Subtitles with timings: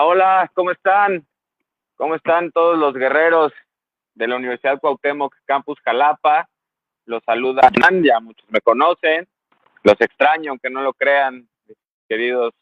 [0.00, 1.26] Hola, ¿cómo están?
[1.96, 3.52] ¿Cómo están todos los guerreros
[4.14, 6.48] de la Universidad Cuauhtémoc Campus Jalapa?
[7.04, 9.26] Los saluda Nan, ya muchos me conocen,
[9.82, 11.48] los extraño, aunque no lo crean,
[12.08, 12.54] queridos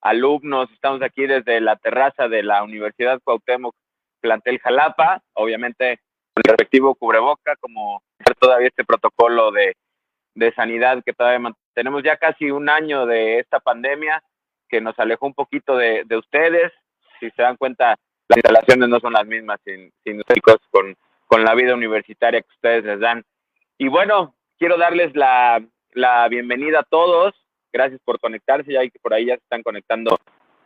[0.00, 0.70] alumnos.
[0.70, 3.74] Estamos aquí desde la terraza de la Universidad Cuauhtémoc
[4.20, 5.98] Plantel Jalapa, obviamente
[6.32, 8.00] con el respectivo cubreboca, como
[8.38, 9.74] todavía este protocolo de,
[10.34, 14.22] de sanidad que todavía tenemos ya casi un año de esta pandemia
[14.70, 16.72] que nos alejó un poquito de, de ustedes.
[17.18, 17.96] Si se dan cuenta,
[18.28, 20.22] las instalaciones no son las mismas sin, sin
[20.70, 23.24] con, con la vida universitaria que ustedes les dan.
[23.76, 27.34] Y bueno, quiero darles la, la bienvenida a todos.
[27.72, 28.72] Gracias por conectarse.
[28.72, 30.18] Ya que por ahí ya se están conectando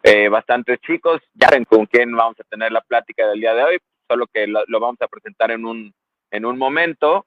[0.02, 1.20] eh, bastantes chicos.
[1.34, 3.78] Ya saben con quién vamos a tener la plática del día de hoy,
[4.08, 5.92] solo que lo, lo, vamos a presentar en un,
[6.30, 7.26] en un momento.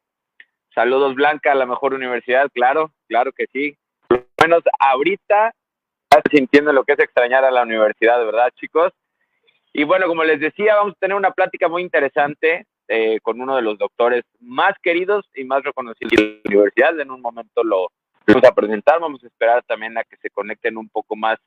[0.73, 3.75] Saludos, Blanca, a la mejor universidad, claro, claro que sí.
[4.37, 5.53] Bueno, ahorita
[6.31, 8.93] sintiendo lo que es extrañar a la universidad, ¿verdad, chicos?
[9.73, 13.55] Y bueno, como les decía, vamos a tener una plática muy interesante eh, con uno
[13.55, 16.99] de los doctores más queridos y más reconocidos de la universidad.
[16.99, 17.87] En un momento lo
[18.25, 21.37] vamos a presentar, vamos a esperar también a que se conecten un poco más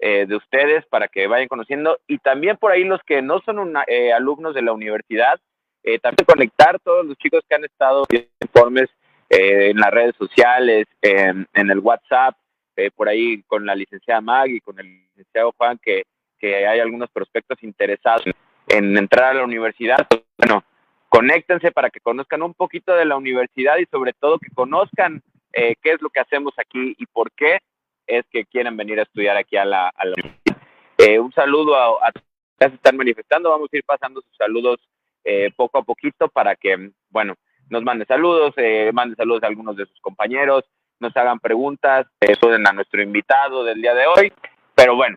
[0.00, 3.60] eh, de ustedes para que vayan conociendo y también por ahí los que no son
[3.60, 5.40] una, eh, alumnos de la universidad,
[5.84, 8.04] eh, también conectar todos los chicos que han estado
[8.40, 8.90] informes
[9.30, 12.36] en las redes sociales, en el WhatsApp,
[12.76, 16.04] eh, por ahí con la licenciada Maggie, con el licenciado Juan, que,
[16.38, 18.24] que hay algunos prospectos interesados
[18.68, 20.06] en, entrar a la universidad.
[20.38, 20.64] Bueno,
[21.08, 25.74] conéctense para que conozcan un poquito de la universidad y sobre todo que conozcan eh,
[25.82, 27.58] qué es lo que hacemos aquí y por qué
[28.06, 30.58] es que quieren venir a estudiar aquí a la, universidad.
[30.98, 34.78] Eh, un saludo a, a que se están manifestando, vamos a ir pasando sus saludos
[35.24, 37.34] eh, poco a poquito para que, bueno,
[37.70, 40.64] nos mande saludos, eh, mande saludos a algunos de sus compañeros,
[41.00, 42.34] nos hagan preguntas, eh,
[42.66, 44.32] a nuestro invitado del día de hoy.
[44.74, 45.16] Pero bueno,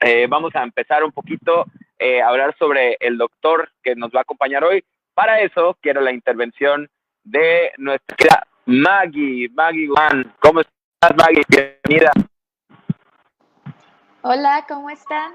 [0.00, 1.66] eh, vamos a empezar un poquito
[1.98, 4.84] eh, a hablar sobre el doctor que nos va a acompañar hoy.
[5.14, 6.88] Para eso quiero la intervención
[7.24, 10.32] de nuestra Maggie, Maggie Juan.
[10.40, 11.42] ¿Cómo estás, Maggie?
[11.48, 12.12] Bienvenida.
[14.22, 15.34] Hola, ¿cómo están?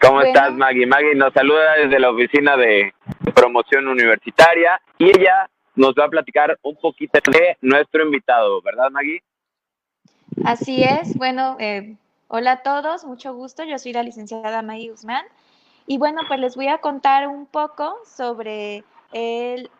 [0.00, 0.28] ¿Cómo bueno.
[0.28, 0.86] estás, Maggie?
[0.86, 2.92] Maggie nos saluda desde la oficina de
[3.34, 9.22] promoción universitaria y ella nos va a platicar un poquito de nuestro invitado, ¿verdad, Maggie?
[10.44, 11.16] Así es.
[11.16, 11.96] Bueno, eh,
[12.28, 13.64] hola a todos, mucho gusto.
[13.64, 15.24] Yo soy la licenciada Maggie Guzmán.
[15.86, 19.70] Y bueno, pues les voy a contar un poco sobre el,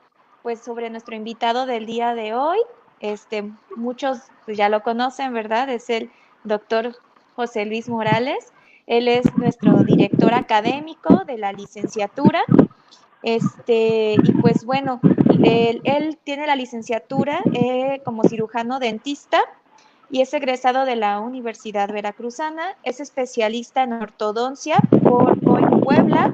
[0.43, 2.58] pues sobre nuestro invitado del día de hoy.
[3.00, 5.69] Este, muchos pues ya lo conocen, ¿verdad?
[5.70, 6.11] Es el
[6.44, 6.96] doctor
[7.34, 8.52] José Luis Morales.
[8.87, 12.43] Él es nuestro director académico de la licenciatura.
[13.22, 15.00] Este, y pues bueno,
[15.44, 19.40] él, él tiene la licenciatura eh, como cirujano dentista
[20.11, 22.76] y es egresado de la Universidad Veracruzana.
[22.82, 26.31] Es especialista en ortodoncia por en Puebla.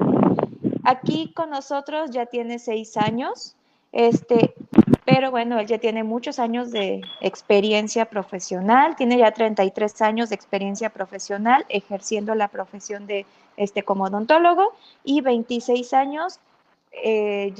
[0.83, 3.55] Aquí con nosotros ya tiene seis años.
[3.91, 4.53] Este,
[5.05, 10.35] pero bueno, él ya tiene muchos años de experiencia profesional, tiene ya 33 años de
[10.35, 13.25] experiencia profesional ejerciendo la profesión de
[13.57, 14.73] este como odontólogo
[15.03, 16.39] y 26 años
[16.91, 17.53] eh,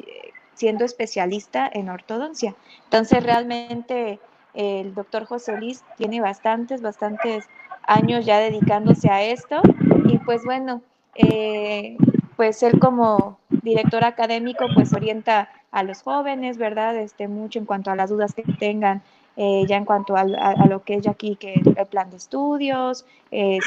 [0.59, 2.53] siendo especialista en ortodoncia.
[2.83, 4.19] Entonces, realmente
[4.53, 7.45] el doctor José Luis tiene bastantes, bastantes
[7.83, 9.61] años ya dedicándose a esto
[10.06, 10.81] y pues bueno,
[11.15, 11.95] eh,
[12.35, 16.97] pues él como director académico pues orienta a los jóvenes, ¿verdad?
[16.97, 19.01] Este, mucho en cuanto a las dudas que tengan,
[19.38, 23.06] eh, ya en cuanto a, lo que es ya aquí, que el plan de estudios,
[23.31, 23.59] eh,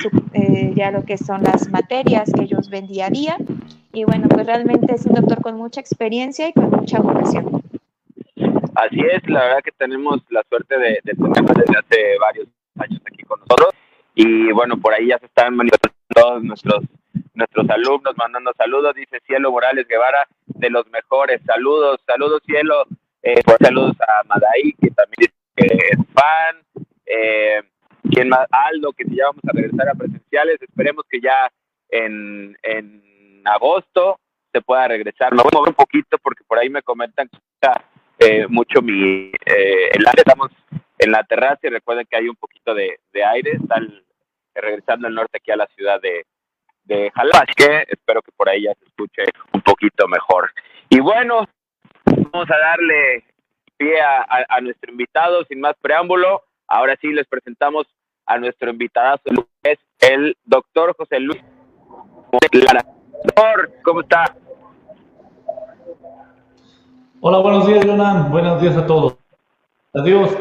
[0.75, 3.37] ya lo que son las materias que ellos ven día a día.
[3.93, 7.63] Y bueno, pues realmente es un doctor con mucha experiencia y con mucha vocación.
[8.75, 12.49] Así es, la verdad que tenemos la suerte de, de tenerlo desde hace varios
[12.79, 13.75] años aquí con nosotros.
[14.15, 16.85] Y bueno, por ahí ya se están manifestando todos nuestros
[17.35, 22.85] nuestros alumnos mandando saludos, dice Cielo Morales Guevara, de los mejores, saludos, saludos Cielo,
[23.23, 27.63] eh, saludos a Madaí, que también es fan, eh,
[28.11, 31.51] quien más, Aldo, que si ya vamos a regresar a presenciales, esperemos que ya
[31.89, 34.19] en, en agosto
[34.53, 35.33] se pueda regresar.
[35.33, 37.85] Me voy a mover un poquito porque por ahí me comentan que está
[38.19, 40.51] eh, mucho mi, eh, el aire, estamos
[40.99, 43.89] en la terraza y recuerden que hay un poquito de, aire, están
[44.55, 46.25] regresando el norte aquí a la ciudad de,
[46.85, 49.23] de Jalapa, que espero que por ahí ya se escuche
[49.53, 50.53] un poquito mejor.
[50.89, 51.49] Y bueno,
[52.05, 53.25] vamos a darle
[53.77, 56.43] pie a, nuestro invitado, sin más preámbulo.
[56.73, 57.87] Ahora sí les presentamos
[58.25, 59.21] a nuestro invitado,
[59.63, 61.43] es el doctor José Luis
[62.31, 64.35] Doctor, ¿cómo está?
[67.21, 68.31] Hola, buenos días, Jonan.
[68.31, 69.19] Buenos días a todos.
[69.93, 70.35] Adiós.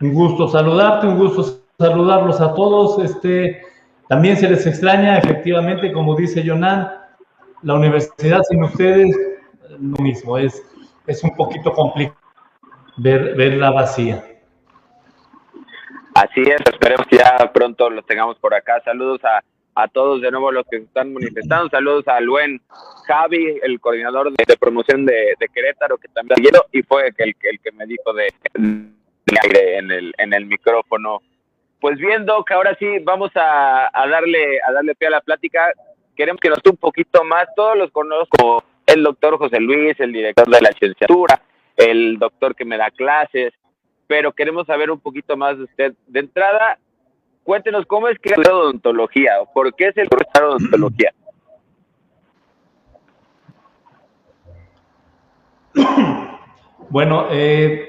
[0.00, 2.98] Un gusto saludarte, un gusto saludarlos a todos.
[3.04, 3.60] Este,
[4.08, 6.90] también se les extraña, efectivamente, como dice Jonan,
[7.60, 9.14] la universidad sin ustedes,
[9.78, 10.62] lo mismo, es,
[11.06, 12.18] es un poquito complicado
[12.96, 14.24] ver, verla vacía.
[16.14, 18.80] Así es, esperemos que ya pronto los tengamos por acá.
[18.84, 19.42] Saludos a,
[19.74, 21.68] a todos de nuevo los que están manifestando.
[21.68, 22.60] Saludos a Luen
[23.06, 26.38] Javi, el coordinador de, promoción de, Querétaro, que también
[26.72, 28.32] y fue el, el que me dijo de,
[29.42, 31.20] aire en el, en el micrófono
[31.84, 35.70] pues viendo que ahora sí vamos a, darle a darle pie a la plática.
[36.16, 37.46] Queremos que nos un poquito más.
[37.54, 41.42] Todos los conozco, el doctor José Luis, el director de la licenciatura,
[41.76, 43.52] el doctor que me da clases,
[44.06, 45.94] pero queremos saber un poquito más de usted.
[46.06, 46.78] De entrada,
[47.42, 51.12] cuéntenos cómo es que es la odontología o por qué es el de odontología.
[56.90, 57.88] Bueno, eh,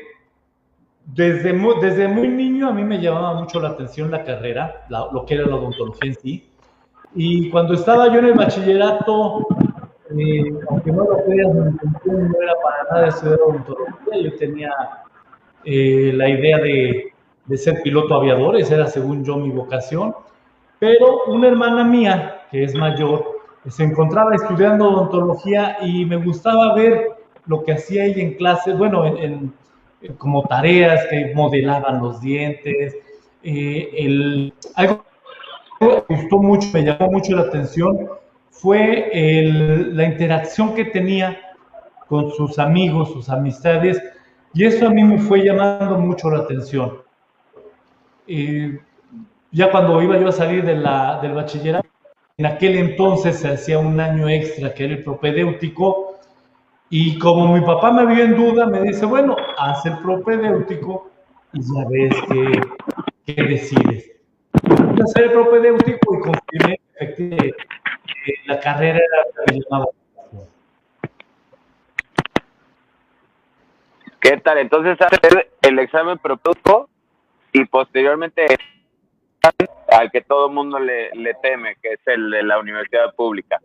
[1.06, 5.24] desde muy, desde muy niño a mí me llamaba mucho la atención la carrera, lo
[5.26, 6.50] que era la odontología en sí.
[7.14, 9.46] Y cuando estaba yo en el bachillerato,
[10.18, 14.18] eh, aunque no lo creas, no era para nada estudiar odontología.
[14.24, 14.72] Yo tenía
[15.66, 17.12] eh, la idea de,
[17.58, 20.16] ser piloto aviador, esa era según yo mi vocación.
[20.80, 27.10] Pero una hermana mía, que es mayor, se encontraba estudiando odontología y me gustaba ver
[27.48, 29.54] lo que hacía ella en clases, bueno, en
[30.18, 32.96] como tareas que modelaban los dientes.
[33.44, 35.06] Eh, el, algo
[35.80, 38.08] que me gustó mucho, me llamó mucho la atención,
[38.50, 39.12] fue
[39.94, 41.38] la interacción que tenía
[42.08, 44.02] con sus amigos, sus amistades,
[44.56, 47.02] y eso a mí me fue llamando mucho la atención.
[48.26, 48.80] Eh,
[49.52, 51.88] ya cuando iba yo a salir de del bachillerato,
[52.38, 56.20] en aquel entonces se hacía un año extra que era el propedéutico,
[56.90, 61.10] y como mi papá me vio en duda, me dice, bueno, haz el propedéutico
[61.52, 64.12] y ya ves qué, qué decides.
[65.04, 67.54] Hacer el propedéutico y confirmé que
[68.46, 69.92] la carrera era la llamaba.
[74.26, 74.58] ¿Qué tal?
[74.58, 76.90] Entonces hacer el examen propedéutico
[77.54, 78.48] y posteriormente
[79.88, 83.60] al que todo el mundo le, le teme, que es el de la universidad pública.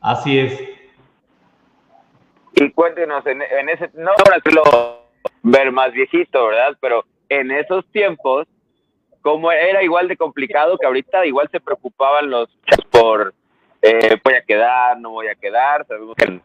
[0.00, 0.58] Así es.
[2.54, 4.62] Y cuéntenos, en, ese, no para hacerlo
[5.42, 6.78] ver más viejito, ¿verdad?
[6.80, 8.48] Pero en esos tiempos,
[9.20, 12.48] como era igual de complicado que ahorita, igual se preocupaban los
[12.90, 13.34] por
[13.82, 16.40] eh, voy a quedar, no voy a quedar, sabemos que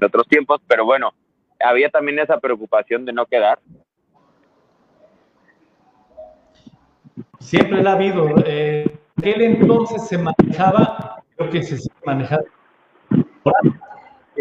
[0.00, 1.12] en, otros tiempos, pero bueno,
[1.58, 3.58] había también esa preocupación de no quedar.
[7.38, 8.34] Siempre la ha habido.
[8.44, 12.42] Eh, aquel entonces se manejaba, creo que se manejaba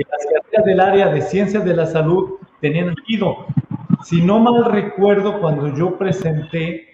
[0.07, 3.45] las carreras del área de ciencias de la salud tenían ido.
[4.03, 6.89] Si no mal recuerdo, cuando yo presenté,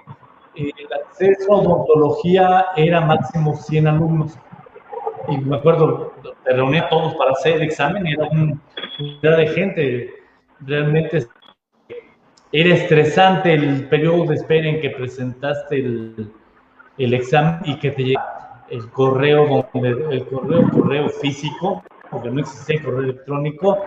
[0.56, 4.38] eh, el acceso a odontología era máximo 100 alumnos.
[5.28, 6.14] Y me acuerdo,
[6.46, 8.62] me reuní a todos para hacer el examen y era un,
[8.98, 10.14] cantidad de gente.
[10.62, 11.26] Realmente
[12.52, 16.32] era estresante el periodo de espera en que presentaste el,
[16.98, 22.40] el examen y que te llega el correo, donde, el correo, correo físico, porque no
[22.40, 23.86] existía el correo electrónico,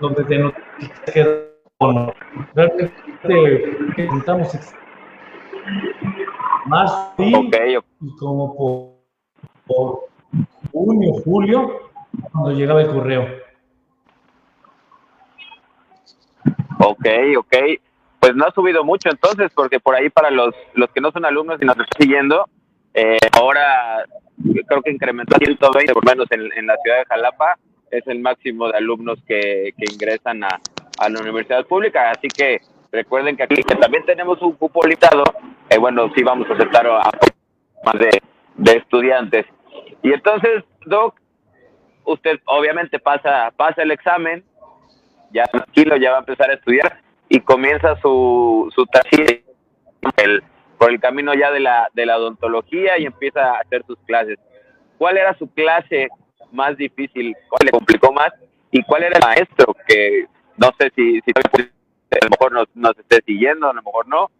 [0.00, 2.12] donde te notificas que bueno,
[2.54, 2.92] realmente
[3.96, 4.56] presentamos
[6.66, 7.76] más okay.
[8.00, 8.92] y como por,
[9.66, 10.11] por
[10.84, 11.80] junio, julio,
[12.32, 13.26] cuando llegaba el correo.
[16.78, 17.06] Ok,
[17.38, 17.56] ok.
[18.18, 21.24] Pues no ha subido mucho entonces, porque por ahí para los, los que no son
[21.24, 22.46] alumnos y nos están siguiendo,
[22.94, 24.04] eh, ahora
[24.66, 27.56] creo que incrementó a 120 por lo menos en, en, la ciudad de Jalapa,
[27.90, 30.60] es el máximo de alumnos que, que ingresan a,
[30.98, 32.60] a, la universidad pública, así que
[32.90, 35.24] recuerden que aquí que también tenemos un cupo limitado,
[35.68, 37.10] eh, bueno, sí vamos a aceptar a
[37.84, 38.22] más de,
[38.56, 39.46] de estudiantes.
[40.02, 41.20] Y entonces, Doc,
[42.04, 44.44] usted obviamente pasa, pasa el examen,
[45.32, 48.86] ya tranquilo, ya va a empezar a estudiar y comienza su, su
[50.16, 50.42] el,
[50.78, 54.38] por el camino ya de la, de la odontología y empieza a hacer sus clases.
[54.98, 56.08] ¿Cuál era su clase
[56.50, 57.34] más difícil?
[57.48, 58.32] ¿Cuál le complicó más?
[58.70, 62.98] ¿Y cuál era el maestro que no sé si, si a lo mejor nos, nos
[62.98, 64.30] esté siguiendo, a lo mejor no,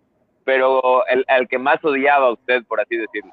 [0.45, 3.33] pero el, el que más odiaba a usted, por así decirlo?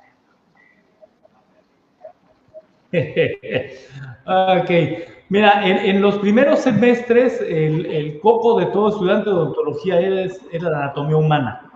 [4.26, 4.72] ok,
[5.30, 10.32] mira, en, en, los primeros semestres el, el, coco de todo estudiante de odontología era,
[10.52, 11.72] era, la anatomía humana.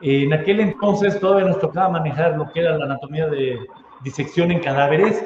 [0.00, 3.58] En aquel entonces todavía nos tocaba manejar lo que era la anatomía de
[4.02, 5.24] disección en cadáveres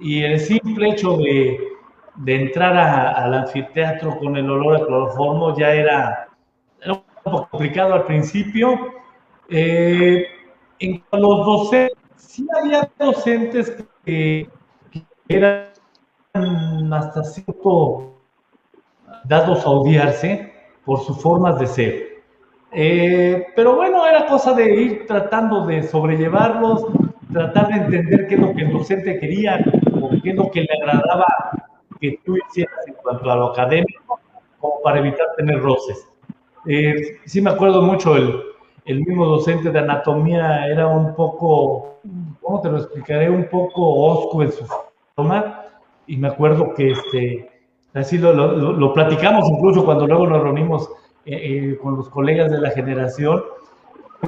[0.00, 1.60] y el simple hecho de,
[2.16, 6.28] de entrar a, al anfiteatro con el olor a cloroformo ya era,
[6.80, 8.92] era un poco complicado al principio.
[9.48, 10.26] Eh,
[10.80, 14.48] en los docentes, sí había docentes que
[15.28, 15.72] eran
[16.92, 18.12] hasta cierto
[19.24, 20.52] dados a odiarse
[20.84, 22.12] por sus formas de ser.
[22.72, 26.86] Eh, pero bueno, era cosa de ir tratando de sobrellevarlos,
[27.32, 29.62] tratar de entender qué es lo que el docente quería
[30.00, 31.26] o qué es lo que le agradaba
[32.00, 34.18] que tú hicieras en cuanto a lo académico,
[34.58, 36.08] como para evitar tener roces.
[36.66, 38.42] Eh, sí me acuerdo mucho, el,
[38.84, 41.98] el mismo docente de anatomía era un poco,
[42.40, 43.30] ¿cómo te lo explicaré?
[43.30, 44.52] Un poco osco en
[46.06, 47.50] y me acuerdo que este,
[47.94, 50.88] así lo, lo, lo platicamos incluso cuando luego nos reunimos
[51.24, 51.36] eh,
[51.72, 53.42] eh, con los colegas de la generación,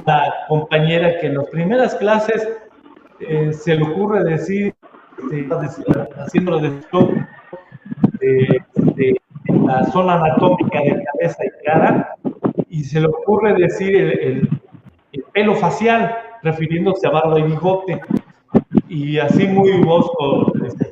[0.05, 2.47] la compañera que en las primeras clases
[3.19, 4.73] eh, se le ocurre decir,
[5.31, 5.47] este,
[6.17, 6.71] haciendo de,
[8.19, 8.63] de,
[8.95, 9.21] de,
[9.65, 12.15] la zona anatómica de cabeza y cara,
[12.69, 14.49] y se le ocurre decir el, el,
[15.13, 18.01] el pelo facial, refiriéndose a barba y bigote
[18.95, 20.89] y así muy bosco, este?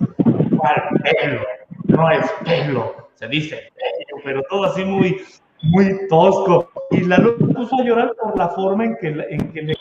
[1.86, 5.22] No es pelo, se dice pelo, pero todo así muy,
[5.62, 6.70] muy tosco.
[6.92, 9.74] Y la luz puso a llorar por la forma en que, en que le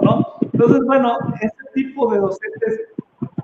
[0.00, 0.26] ¿no?
[0.52, 2.80] Entonces, bueno, ese tipo de docentes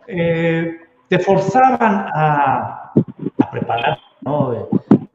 [0.09, 2.93] eh, te forzaban a,
[3.39, 4.69] a preparar, ¿no?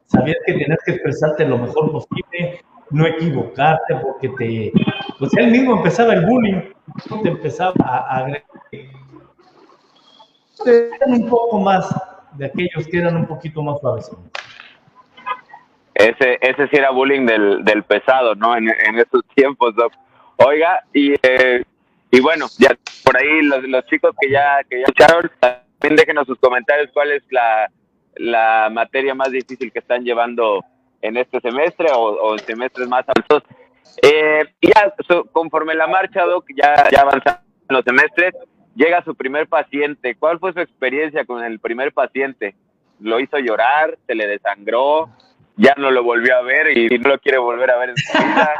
[0.06, 4.72] Sabías que tenías que expresarte lo mejor posible, no equivocarte, porque te,
[5.18, 6.60] pues él mismo empezaba el bullying,
[7.22, 8.28] te empezaba a, a
[11.06, 11.94] un poco más
[12.32, 14.10] de aquellos que eran un poquito más suaves.
[15.94, 18.56] Ese, ese sí era bullying del, del pesado, ¿no?
[18.56, 19.92] En, en esos tiempos, Doc.
[20.36, 21.62] Oiga, y, eh,
[22.10, 26.26] y bueno, ya por ahí los, los chicos que ya, que ya escucharon, también déjenos
[26.26, 27.70] sus comentarios cuál es la,
[28.16, 30.64] la materia más difícil que están llevando
[31.02, 33.44] en este semestre o, o en semestres más altos.
[34.02, 38.34] Eh, ya so, conforme la marcha, Doc, ya, ya avanzan los semestres,
[38.74, 40.14] llega su primer paciente.
[40.16, 42.54] ¿Cuál fue su experiencia con el primer paciente?
[43.00, 43.98] ¿Lo hizo llorar?
[44.06, 45.08] ¿Se le desangró?
[45.56, 48.18] ¿Ya no lo volvió a ver y no lo quiere volver a ver en su
[48.18, 48.50] vida?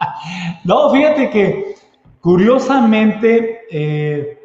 [0.64, 1.74] no, fíjate que
[2.20, 4.38] curiosamente eh,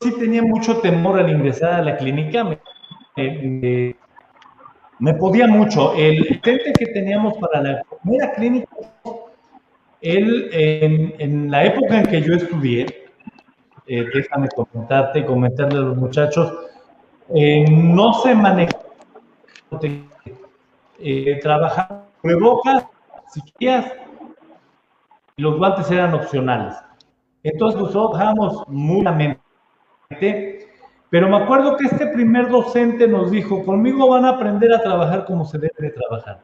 [0.00, 2.44] sí tenía mucho temor al ingresar a la clínica.
[4.98, 5.94] Me, podía mucho.
[5.94, 8.68] El gente que teníamos para la primera clínica,
[10.00, 12.86] él, en, en la época en que yo estudié,
[13.86, 16.52] eh, déjame comentarte y comentarle a los muchachos,
[17.34, 18.78] eh, no se maneja
[20.98, 22.86] eh, trabajar cubrebocas,
[23.32, 23.92] si querías,
[25.36, 26.76] los guantes eran opcionales.
[27.42, 29.04] Entonces trabajamos muy
[31.10, 35.24] pero me acuerdo que este primer docente nos dijo, conmigo van a aprender a trabajar
[35.24, 36.42] como se debe de trabajar.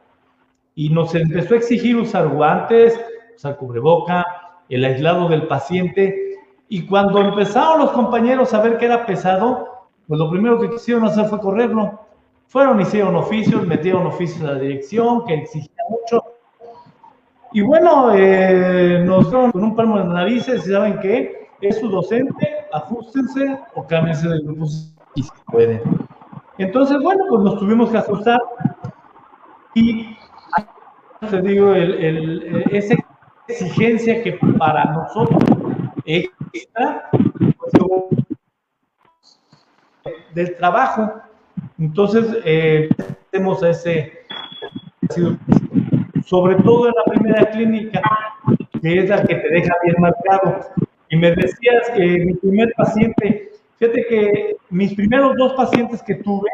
[0.75, 2.99] Y nos empezó a exigir usar guantes,
[3.37, 4.25] usar cubreboca,
[4.67, 6.35] el aislado del paciente.
[6.67, 11.05] Y cuando empezaron los compañeros a ver que era pesado, pues lo primero que quisieron
[11.05, 12.01] hacer fue correrlo.
[12.47, 16.23] Fueron, hicieron oficios, metieron oficios a la dirección, que exigía mucho.
[17.53, 21.89] Y bueno, eh, nos dieron con un palmo de narices y saben qué, es su
[21.89, 24.93] docente, ajustense o cámbiense de grupo si
[25.51, 25.81] pueden.
[26.57, 28.39] Entonces, bueno, pues nos tuvimos que ajustar
[29.73, 30.15] y
[31.29, 32.93] te digo, el, el, esa
[33.47, 35.43] exigencia que para nosotros
[36.53, 37.09] está
[37.57, 37.73] pues,
[40.33, 41.21] del trabajo.
[41.79, 42.89] Entonces, eh,
[43.31, 44.13] tenemos ese,
[46.25, 48.01] sobre todo en la primera clínica,
[48.81, 50.59] que es la que te deja bien marcado.
[51.09, 56.49] Y me decías que mi primer paciente, fíjate que mis primeros dos pacientes que tuve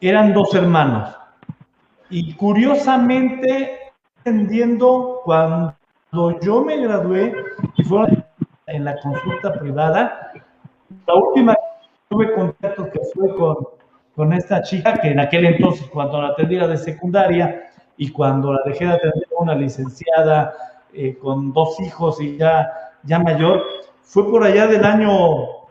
[0.00, 1.14] eran dos hermanos.
[2.10, 3.87] Y curiosamente,
[4.24, 5.74] entendiendo cuando
[6.42, 7.34] yo me gradué
[7.76, 8.06] y fue
[8.66, 10.32] en la consulta privada,
[11.06, 11.56] la última
[12.08, 13.56] tuve contacto que fue con,
[14.14, 18.60] con esta chica, que en aquel entonces, cuando la atendía de secundaria y cuando la
[18.64, 20.54] dejé de atender una licenciada
[20.92, 22.70] eh, con dos hijos y ya,
[23.04, 23.62] ya mayor,
[24.02, 25.10] fue por allá del año,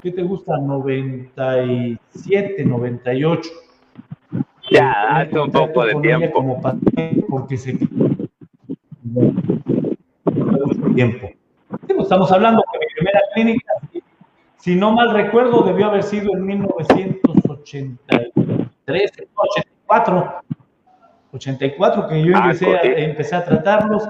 [0.02, 0.58] ¿qué te gusta?
[0.58, 3.50] 97, 98
[4.72, 6.32] ya, hace un poco de tiempo.
[6.32, 6.62] Como
[7.30, 7.78] porque se
[10.98, 11.30] tiempo.
[12.00, 13.72] Estamos hablando de mi primera clínica,
[14.58, 20.42] si no mal recuerdo, debió haber sido en 1983, 84,
[21.34, 24.10] 84 que yo ah, empecé, a, empecé a tratarlos.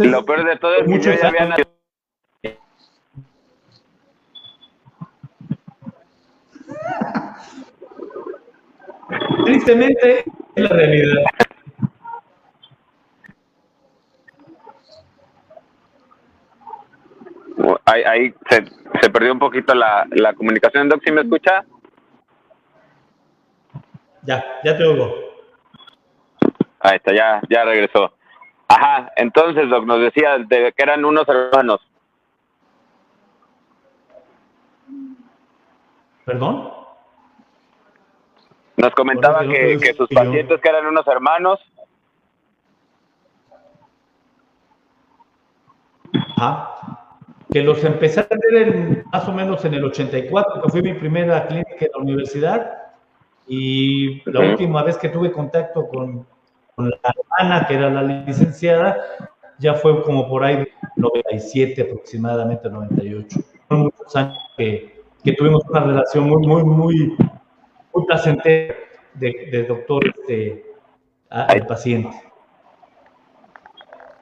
[0.00, 1.68] Lo peor de todo es que yo ya había nacido
[9.46, 10.24] Tristemente,
[10.54, 11.22] es la realidad.
[17.90, 18.64] Ahí, ahí se,
[19.00, 21.64] se, perdió un poquito la, la comunicación, Doc, ¿sí me escucha?
[24.24, 25.14] Ya, ya te oigo.
[26.80, 28.12] Ahí está, ya, ya regresó.
[28.68, 31.80] Ajá, entonces, Doc, nos decía de que eran unos hermanos.
[36.26, 36.70] ¿Perdón?
[38.76, 41.58] Nos comentaba que, que, sus pacientes, que eran unos hermanos.
[47.50, 51.46] Que los empecé a tener más o menos en el 84, que fue mi primera
[51.46, 52.72] clínica en la universidad.
[53.46, 56.26] Y la última vez que tuve contacto con,
[56.74, 58.98] con, la hermana, que era la licenciada,
[59.58, 63.40] ya fue como por ahí 97 aproximadamente, 98.
[63.66, 67.16] Fueron muchos años que, que tuvimos una relación muy, muy, muy
[67.98, 68.74] muy placentero
[69.14, 70.64] de, doctor este,
[71.28, 72.16] al paciente.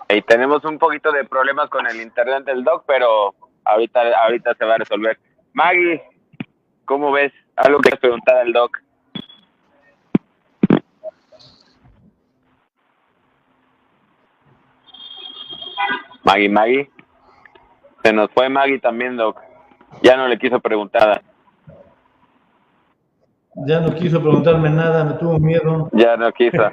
[0.09, 4.65] Y tenemos un poquito de problemas con el internet del doc, pero ahorita, ahorita se
[4.65, 5.19] va a resolver.
[5.53, 6.03] Maggie,
[6.85, 7.33] ¿cómo ves?
[7.57, 8.79] Algo que preguntar al doc.
[16.25, 16.91] Maggie, Maggie.
[18.03, 19.41] Se nos fue Maggie también, Doc.
[20.03, 21.23] Ya no le quiso preguntar.
[23.67, 25.89] Ya no quiso preguntarme nada, me tuvo miedo.
[25.93, 26.63] Ya no quiso.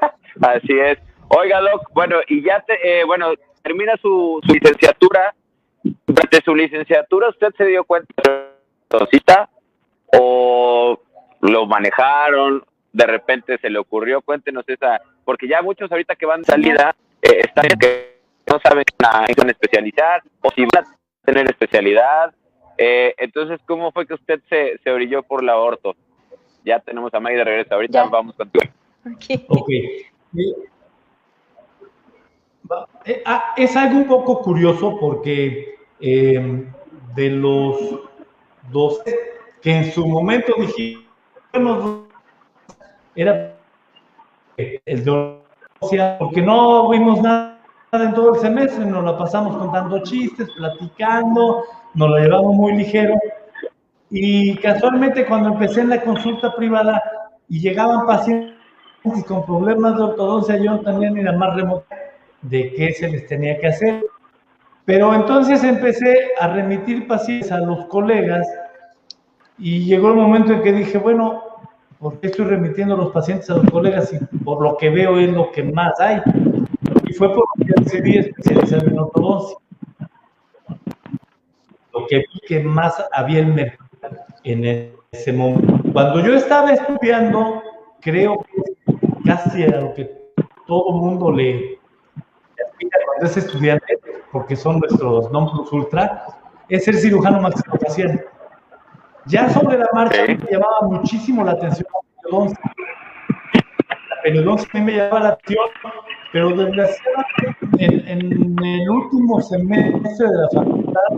[0.40, 0.98] Así es.
[1.28, 3.32] Oiga, Doc, bueno, y ya, te, eh, bueno,
[3.62, 5.34] termina su, licenciatura.
[6.06, 9.50] Durante su licenciatura, ¿usted se dio cuenta de cita
[10.16, 10.98] o
[11.40, 12.64] lo manejaron?
[12.92, 16.94] De repente se le ocurrió, cuéntenos esa, porque ya muchos ahorita que van de salida
[17.20, 18.84] eh, están que no saben
[19.36, 22.32] en especializar o si van a tener especialidad.
[22.78, 25.96] Eh, entonces, ¿cómo fue que usted se, se orilló por la orto?
[26.64, 27.74] Ya tenemos a Maggie de regreso.
[27.74, 28.64] Ahorita vamos contigo.
[29.06, 29.44] Ok.
[29.48, 30.06] okay.
[33.04, 36.72] Eh, ah, es algo un poco curioso porque eh,
[37.14, 37.76] de los
[38.70, 39.02] dos
[39.60, 42.06] que en su momento dijimos
[43.14, 43.54] era
[44.56, 45.38] el de
[46.18, 47.58] porque no vimos nada
[47.92, 53.14] en todo el semestre, nos la pasamos contando chistes, platicando, nos lo llevamos muy ligero
[54.10, 57.00] y casualmente cuando empecé en la consulta privada
[57.48, 58.54] y llegaban pacientes
[59.26, 62.03] con problemas de ortodoncia, yo ni la más remota
[62.44, 64.04] de qué se les tenía que hacer.
[64.84, 68.46] Pero entonces empecé a remitir pacientes a los colegas
[69.58, 71.42] y llegó el momento en que dije, bueno,
[71.98, 75.18] ¿por qué estoy remitiendo a los pacientes a los colegas si por lo que veo
[75.18, 76.20] es lo que más hay?
[77.06, 79.56] Y fue porque decidí especializarme en ortodoncia.
[81.92, 83.88] Lo que vi que más había el mercado
[84.42, 85.80] en ese momento.
[85.92, 87.62] Cuando yo estaba estudiando,
[88.00, 90.10] creo que casi era lo que
[90.66, 91.78] todo mundo le
[93.24, 93.98] cuando es estudiante,
[94.32, 96.26] porque son nuestros non plus ultra,
[96.68, 98.24] es ser cirujano maxilofacial.
[99.26, 102.60] Ya sobre la marcha me llamaba muchísimo la atención la periodoncia.
[104.10, 105.64] La periodoncia a mí me llamaba la atención,
[106.32, 111.10] pero desgraciadamente en, en el último semestre de la facultad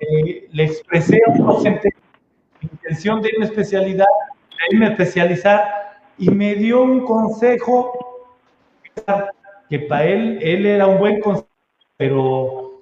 [0.00, 1.90] eh, le expresé a un docente
[2.62, 4.06] la intención de una especialidad,
[4.50, 5.64] de irme a especializar,
[6.16, 7.92] y me dio un consejo
[9.70, 11.48] que para él, él era un buen consejo,
[11.96, 12.72] pero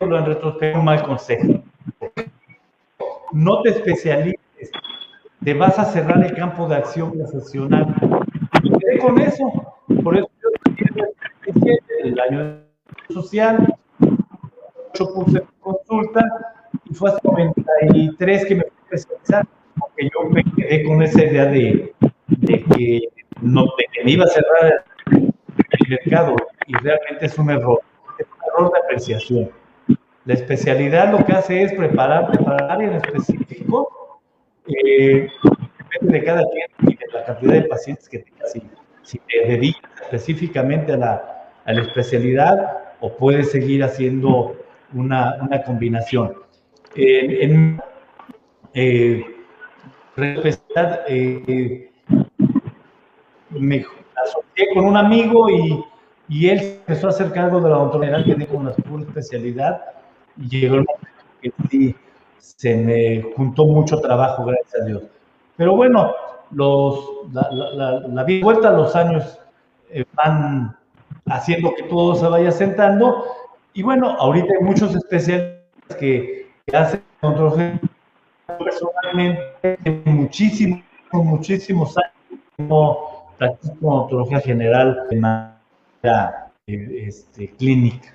[0.00, 1.64] en retrospectiva un mal consejo.
[3.32, 4.70] No te especialices,
[5.42, 7.96] te vas a cerrar el campo de acción profesional.
[8.62, 9.74] Y quedé con eso.
[10.04, 10.48] Por eso yo
[12.04, 12.60] el año
[13.10, 13.74] social,
[14.94, 16.22] yo puse consulta
[16.84, 19.46] y fue hasta 93 que me especializar,
[19.80, 21.92] porque yo me quedé con esa idea de,
[22.46, 23.00] que
[23.40, 23.64] no
[24.04, 24.84] me iba a cerrar
[25.88, 27.80] mercado y realmente es un error,
[28.18, 29.50] error de apreciación.
[30.24, 34.20] La especialidad lo que hace es prepararte para área en específico,
[34.66, 35.28] eh,
[35.78, 38.52] depende de cada quien y de la cantidad de pacientes que tengas.
[39.02, 44.56] Si, te dedicas específicamente a la, a la especialidad o puedes seguir haciendo
[44.94, 46.34] una, una combinación.
[46.94, 47.78] en,
[48.72, 49.24] eh,
[50.16, 50.44] eh,
[53.52, 54.03] asocié
[54.74, 55.84] con un amigo y,
[56.28, 59.80] y, él empezó a hacer cargo de la odontología, que tengo una especialidad,
[60.36, 61.96] y llegó el momento que sí,
[62.38, 65.02] se me juntó mucho trabajo, gracias a Dios.
[65.56, 66.12] Pero bueno,
[66.50, 69.38] los, la, la, la, la vuelta los años
[69.90, 70.76] eh, van
[71.26, 73.24] haciendo que todo se vaya sentando
[73.76, 77.80] y bueno, ahorita hay muchos especialistas que, hacen odontología
[78.58, 80.80] personalmente, muchísimos,
[81.12, 88.14] muchísimos años, como practico odontología general de manera este, clínica,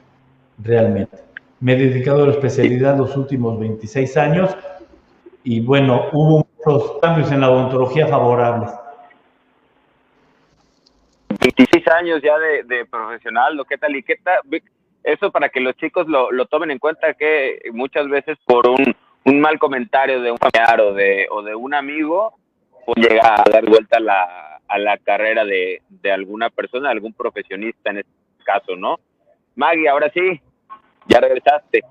[0.57, 1.17] realmente.
[1.59, 4.55] Me he dedicado a la especialidad los últimos 26 años
[5.43, 8.71] y bueno, hubo muchos cambios en la odontología favorables.
[11.29, 13.95] 26 años ya de, de profesional, ¿qué tal?
[13.95, 14.39] ¿Y qué tal?
[15.03, 18.95] eso para que los chicos lo, lo tomen en cuenta que muchas veces por un,
[19.25, 22.35] un, mal comentario de un familiar o de, o de un amigo
[22.95, 27.89] llega a dar vuelta a la, a la carrera de, de alguna persona, algún profesionista
[27.89, 28.11] en este
[28.43, 28.99] caso, ¿no?
[29.55, 30.41] Maggie, ahora sí,
[31.07, 31.83] ya regresaste.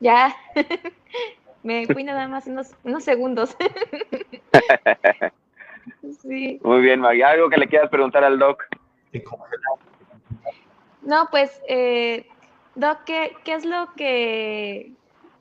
[0.00, 0.34] Ya,
[1.62, 3.56] me fui nada más unos, unos segundos.
[6.22, 6.60] sí.
[6.62, 8.64] Muy bien, Maggie, ¿algo que le quieras preguntar al doc?
[11.02, 12.26] No, pues, eh,
[12.74, 14.92] Doc, ¿qué, ¿qué, es lo que,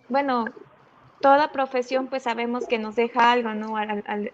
[0.09, 0.45] bueno,
[1.21, 3.73] toda profesión pues sabemos que nos deja algo, ¿no?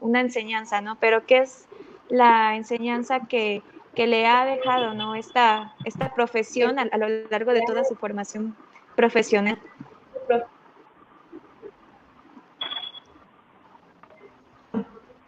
[0.01, 0.97] Una enseñanza, ¿no?
[0.99, 1.67] Pero ¿qué es
[2.09, 3.61] la enseñanza que,
[3.95, 5.15] que le ha dejado, ¿no?
[5.15, 8.55] Esta, esta profesión a, lo largo de toda su formación
[8.95, 9.59] profesional.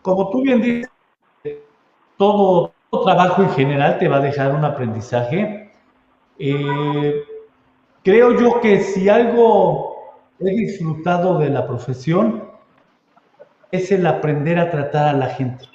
[0.02, 0.90] Como tú bien dices,
[2.18, 5.70] todo, todo trabajo en general te va a dejar un aprendizaje
[6.40, 7.22] eh,
[8.02, 9.89] creo yo que si algo
[10.40, 12.44] he disfrutado de la profesión
[13.72, 15.66] es el aprender a tratar a la gente.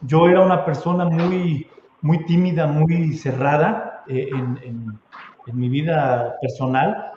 [0.00, 1.66] Yo era una persona muy,
[2.00, 5.00] muy tímida, muy cerrada eh, en,
[5.52, 7.12] mi vida personal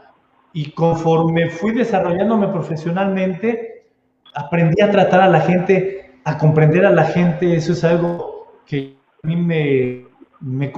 [0.51, 3.85] y conforme fui desarrollándome profesionalmente,
[4.33, 7.55] aprendí a tratar a la gente, a comprender a la gente.
[7.55, 10.07] Eso es algo que a mí me,
[10.39, 10.73] me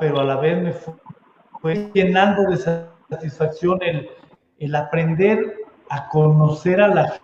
[0.00, 0.94] pero a la vez me fue
[1.60, 4.08] fue llenando de satisfacción el,
[4.58, 5.56] el aprender
[5.90, 7.20] a conocer a la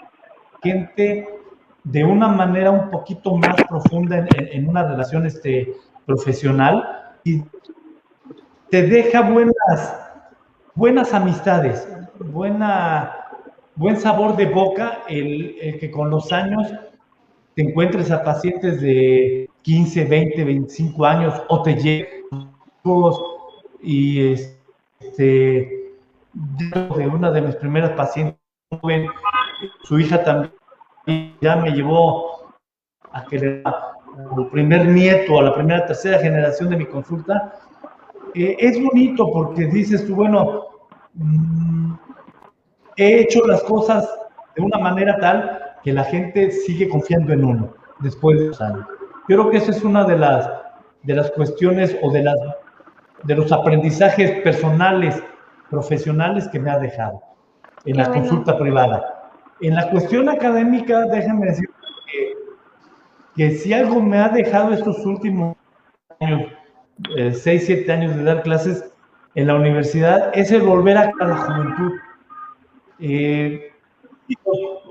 [0.62, 1.28] gente
[1.84, 5.74] de una manera un poquito más profunda en, en, una relación este,
[6.06, 7.42] profesional y
[8.70, 9.96] te deja buenas,
[10.74, 11.86] buenas amistades,
[12.18, 13.28] buena,
[13.74, 16.72] buen sabor de boca el, que con los años
[17.54, 22.08] te encuentres a pacientes de 15, 20, 25 años o te lleguen
[23.82, 24.32] y
[25.00, 25.81] este,
[26.32, 28.38] de una de mis primeras pacientes,
[29.82, 30.52] su hija también
[31.40, 32.52] ya me llevó
[33.12, 33.62] a que le
[34.36, 37.54] al primer nieto, a la primera, tercera generación de mi consulta,
[38.34, 40.66] eh, es bonito porque dices tú, bueno,
[41.14, 41.94] mmm,
[42.96, 44.08] he hecho las cosas
[44.54, 48.86] de una manera tal que la gente sigue confiando en uno después de los años.
[49.28, 50.50] Yo creo que esa es una de las,
[51.02, 52.36] de las cuestiones o de las
[53.24, 55.22] de los aprendizajes personales,
[55.72, 57.22] profesionales que me ha dejado
[57.86, 59.30] en la consulta privada.
[59.60, 61.68] En la cuestión académica, déjenme decir
[62.06, 62.34] que,
[63.34, 65.56] que, si algo me ha dejado estos últimos
[66.20, 66.52] años,
[67.16, 68.92] eh, 6, 7 años de dar clases
[69.34, 71.92] en la universidad, es el volver a la juventud.
[73.00, 73.72] Eh,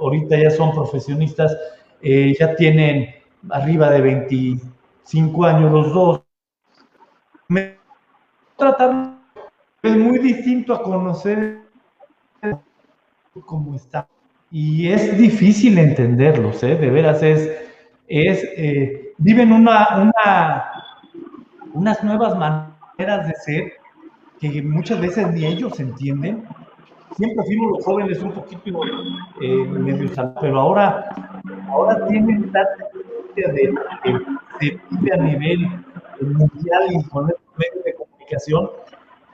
[0.01, 1.55] ahorita ya son profesionistas,
[2.01, 3.13] eh, ya tienen
[3.51, 6.21] arriba de 25 años los dos.
[7.49, 7.77] Me
[8.57, 9.20] tratar
[9.83, 11.61] es muy distinto a conocer
[13.45, 14.07] cómo está.
[14.51, 16.75] Y es difícil entenderlos, ¿eh?
[16.75, 17.49] de veras, es,
[18.07, 20.71] es eh, viven una, una,
[21.73, 23.73] unas nuevas maneras de ser
[24.39, 26.43] que muchas veces ni ellos entienden.
[27.15, 28.81] Siempre fuimos los jóvenes un poquito
[29.41, 31.09] eh, medio pero ahora,
[31.69, 32.65] ahora tienen la
[33.35, 33.73] de, de,
[34.59, 35.67] de, de, a nivel
[36.21, 38.69] mundial y con estos medios de comunicación,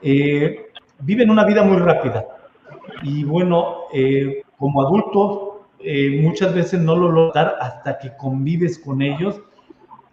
[0.02, 0.68] eh,
[1.00, 2.26] viven una vida muy rápida.
[3.02, 9.02] Y bueno, eh, como adultos, eh, muchas veces no lo logras hasta que convives con
[9.02, 9.40] ellos.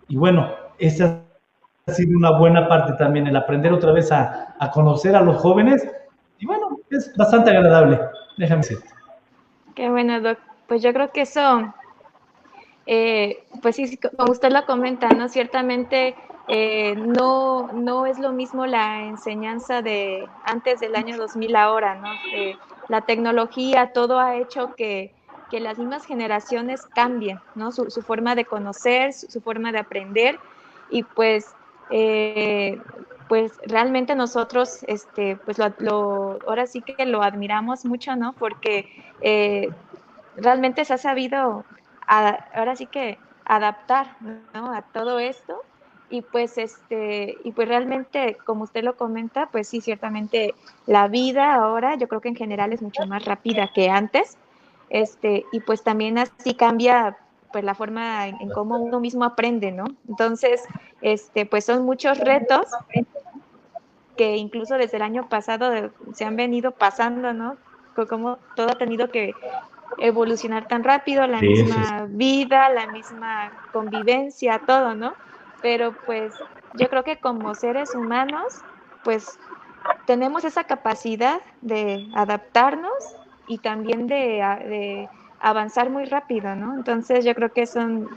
[0.08, 1.22] Y bueno, esa
[1.88, 5.38] ha sido una buena parte también, el aprender otra vez a, a conocer a los
[5.38, 5.88] jóvenes.
[6.40, 8.00] Y bueno, es bastante agradable,
[8.38, 8.90] déjame decirte.
[9.76, 10.40] Qué bueno, Doc.
[10.68, 11.74] Pues yo creo que eso,
[12.88, 15.30] eh, pues sí, como usted lo comenta, ¿no?
[15.30, 16.16] Ciertamente
[16.48, 22.12] eh, no, no es lo mismo la enseñanza de antes del año 2000 ahora, ¿no?
[22.34, 22.56] Eh,
[22.88, 25.12] la tecnología, todo ha hecho que,
[25.50, 27.72] que, las mismas generaciones cambien, ¿no?
[27.72, 30.40] Su, forma de conocer, su, forma de aprender
[30.92, 31.52] y pues,
[31.90, 32.80] eh,
[33.28, 38.34] pues realmente nosotros, este, pues lo, ahora sí que lo admiramos mucho, ¿no?
[38.34, 38.88] Porque
[40.38, 41.66] realmente se ha sabido,
[42.06, 44.16] ahora sí que adaptar,
[44.54, 44.72] ¿no?
[44.72, 45.64] A todo esto
[46.10, 50.54] y pues este y pues realmente como usted lo comenta pues sí ciertamente
[50.86, 54.38] la vida ahora yo creo que en general es mucho más rápida que antes
[54.90, 57.18] este y pues también así cambia
[57.52, 60.64] pues la forma en, en cómo uno mismo aprende no entonces
[61.02, 62.68] este pues son muchos retos
[64.18, 65.72] que incluso desde el año pasado
[66.14, 67.58] se han venido pasando no
[68.10, 69.34] como todo ha tenido que
[70.00, 72.14] evolucionar tan rápido la sí, misma sí.
[72.16, 75.14] vida la misma convivencia todo no
[75.66, 76.32] pero pues
[76.74, 78.44] yo creo que como seres humanos,
[79.04, 79.26] pues
[80.06, 82.94] tenemos esa capacidad de adaptarnos
[83.48, 84.16] y también de,
[84.70, 86.76] de avanzar muy rápido, ¿no?
[86.76, 88.08] Entonces yo creo que son,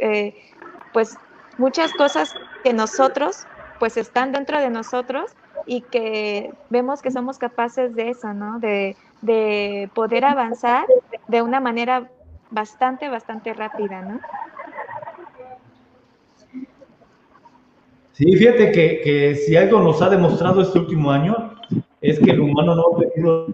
[0.00, 0.34] eh,
[0.92, 1.16] pues,
[1.58, 2.34] muchas cosas
[2.64, 3.46] que nosotros,
[3.78, 5.30] pues, están dentro de nosotros
[5.66, 8.58] y que vemos que somos capaces de eso, ¿no?
[8.58, 10.86] De, de poder avanzar
[11.28, 12.10] de una manera
[12.50, 14.18] bastante, bastante rápida, ¿no?
[18.14, 21.50] Sí, fíjate que, que, si algo nos ha demostrado este último año
[22.00, 23.48] es que el humano no ha tenido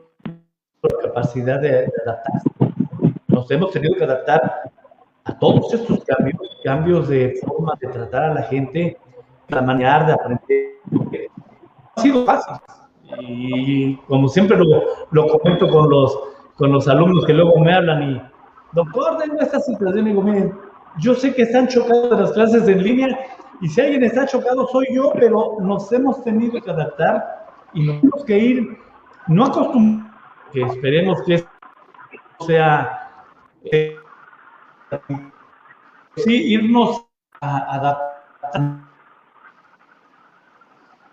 [0.83, 2.51] la capacidad de, de, adaptarse.
[3.29, 4.71] Nos hemos tenido que adaptar
[5.25, 8.99] a todos estos cambios, cambios de forma de tratar a la gente,
[9.49, 10.43] la manera de aprender.
[11.97, 12.57] Ha sido fácil.
[13.19, 14.67] Y como siempre lo,
[15.11, 16.19] lo comento con los,
[16.57, 18.23] con los alumnos que luego me hablan y,
[18.73, 20.53] doctor, tengo esta situación, y digo, miren,
[20.99, 23.19] yo sé que están chocados de las clases en línea
[23.61, 28.01] y si alguien está chocado soy yo, pero nos hemos tenido que adaptar y nos
[28.01, 28.79] tenemos que ir,
[29.29, 30.11] no acostumbramos,
[30.53, 31.45] que esperemos que
[32.47, 33.11] sea,
[33.65, 33.97] eh,
[36.17, 37.05] sí, irnos
[37.41, 38.91] a adaptar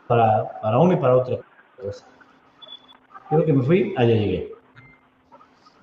[0.08, 1.38] para, para una y para otra
[1.82, 2.08] cosa.
[3.30, 4.54] Creo que me fui, allá llegué.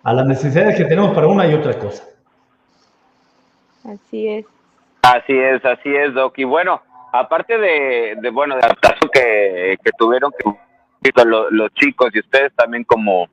[0.03, 2.05] A las necesidades que tenemos para una y otra cosa.
[3.85, 4.54] Así es.
[5.05, 6.35] Así es, así es, Doc.
[6.47, 6.81] Bueno,
[7.13, 10.51] aparte de, bueno, de adaptación que, que tuvieron que
[11.27, 13.29] los, chicos y ustedes también como,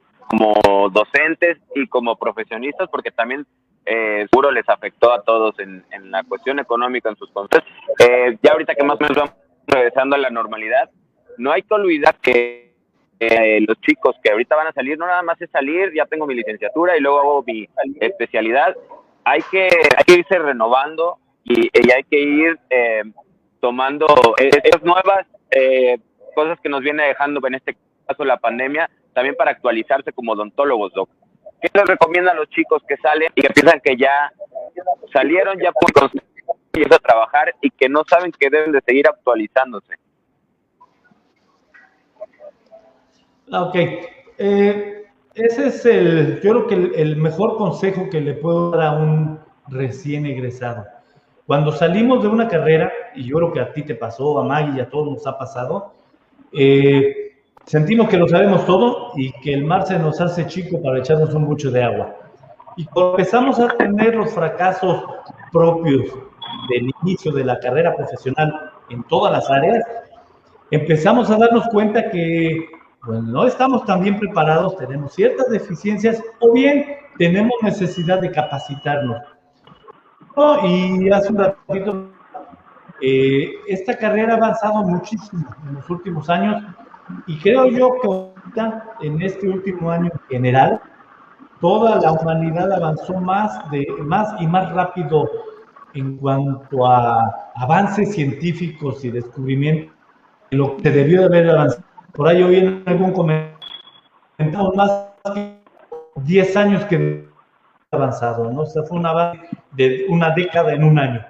[0.92, 3.46] docentes y como profesionistas, porque también
[3.86, 7.72] eh, seguro les afectó a todos en, la cuestión económica, en sus conceptos.
[8.00, 9.36] Eh, ya ahorita que más o menos vamos
[9.68, 10.90] regresando a la normalidad,
[11.38, 12.74] no hay que olvidar que
[13.18, 16.28] eh, los chicos que ahorita van a salir, no nada más es salir, ya tengo
[16.28, 17.70] mi licenciatura y luego hago mi
[18.02, 18.76] especialidad,
[19.24, 19.70] hay que
[20.08, 23.04] irse renovando y, hay que ir eh,
[23.60, 25.97] tomando esas nuevas eh,
[26.36, 27.75] cosas que nos viene dejando en este
[28.08, 31.10] caso la pandemia, también para actualizarse como odontólogos, doc.
[31.62, 34.32] ¿Qué les recomiendan a los chicos que salen y que piensan que ya
[35.13, 35.91] salieron, ya por
[36.73, 39.95] a trabajar y que no saben que deben de seguir actualizándose?
[43.51, 43.75] Ok.
[44.38, 48.91] Eh, ese es el, yo creo que el, mejor consejo que le puedo dar a
[48.93, 50.86] un recién egresado.
[51.52, 54.78] Cuando salimos de una carrera, y yo creo que a ti te pasó, a Maggie
[54.78, 55.92] y a todos nos ha pasado,
[56.54, 61.00] eh, sentimos que lo sabemos todo y que el mar se nos hace chico para
[61.00, 62.16] echarnos un bucho de agua.
[62.78, 65.04] Y empezamos a tener los fracasos
[65.52, 66.06] propios
[66.70, 69.84] del inicio de la carrera profesional en todas las áreas,
[70.70, 72.66] empezamos a darnos cuenta que
[73.06, 76.86] pues, no estamos tan bien preparados, tenemos ciertas deficiencias o bien
[77.18, 79.18] tenemos necesidad de capacitarnos.
[80.63, 82.10] Y hace un ratito,
[83.02, 86.63] eh, esta carrera ha avanzado muchísimo en los últimos años
[87.28, 90.82] y creo yo que en este último año en general,
[91.60, 95.30] toda la humanidad avanzó más, de, más y más rápido
[95.94, 99.94] en cuanto a avances científicos y descubrimientos
[100.50, 101.84] de lo que debió de haber avanzado.
[102.13, 105.58] Por ahí hoy en algún comentario más de
[106.15, 107.31] 10 años que
[107.93, 108.62] avanzado, ¿no?
[108.62, 109.41] O sea, fue un avance
[109.73, 111.25] de una década en un año.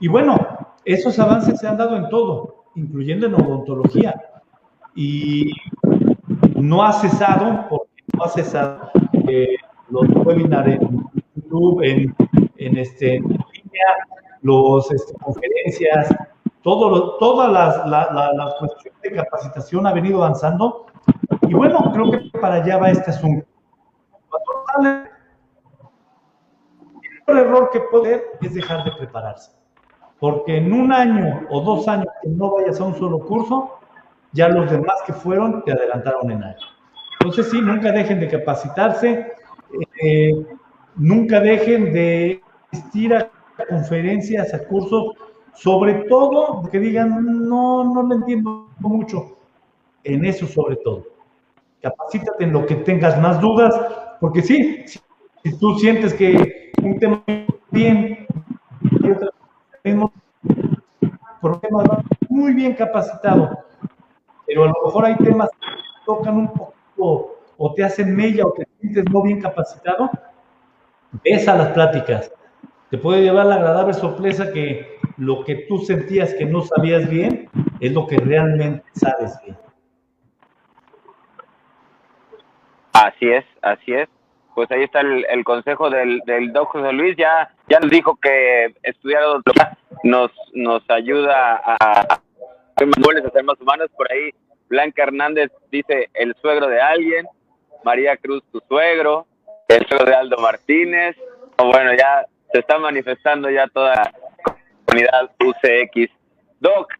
[0.00, 0.38] Y bueno,
[0.86, 4.18] esos avances se han dado en todo, incluyendo en odontología.
[4.94, 5.52] Y
[6.56, 8.90] no ha cesado, porque no ha cesado
[9.28, 9.54] eh,
[9.90, 11.04] los webinars en
[11.36, 12.16] YouTube, en,
[12.56, 13.86] en este, línea,
[14.40, 16.08] los este, conferencias,
[16.62, 20.86] todo todas las, las cuestiones de capacitación ha venido avanzando.
[21.42, 23.46] Y bueno, creo que para allá va este asunto.
[24.30, 25.11] Cuando sale,
[27.26, 29.52] el error que puede es dejar de prepararse.
[30.18, 33.78] Porque en un año o dos años que no vayas a un solo curso,
[34.32, 36.66] ya los demás que fueron te adelantaron en año.
[37.20, 39.32] Entonces sí, nunca dejen de capacitarse,
[40.02, 40.46] eh,
[40.96, 43.30] nunca dejen de asistir a
[43.68, 45.14] conferencias, a cursos,
[45.54, 49.36] sobre todo que digan, no, no lo entiendo mucho,
[50.04, 51.04] en eso sobre todo.
[51.80, 53.74] Capacítate en lo que tengas más dudas,
[54.20, 54.84] porque sí,
[55.42, 57.22] si, tú sientes que un tema
[57.70, 58.26] bien
[58.80, 59.30] y otro
[59.84, 60.12] mismo
[61.40, 63.64] problema muy bien capacitado,
[64.46, 65.66] pero a lo mejor hay temas que
[66.06, 70.10] tocan un poco o te hacen mella o te sientes no bien capacitado,
[71.24, 72.32] ves a las pláticas.
[72.90, 77.48] Te puede llevar la agradable sorpresa que lo que tú sentías que no sabías bien
[77.80, 79.56] es lo que realmente sabes bien.
[82.92, 84.08] Así es, así es.
[84.54, 87.16] Pues ahí está el, consejo del, del doc José Luis.
[87.16, 89.22] Ya, ya nos dijo que estudiar
[90.04, 92.20] nos, nos ayuda a, a
[92.76, 93.88] ser más humanos.
[93.96, 94.30] Por ahí
[94.68, 97.26] Blanca Hernández dice el suegro de alguien.
[97.84, 99.26] María Cruz, tu suegro.
[99.68, 101.16] El suegro de Aldo Martínez.
[101.58, 104.12] O bueno, ya se está manifestando ya toda
[104.92, 106.12] unidad UCX.
[106.60, 106.92] Doc,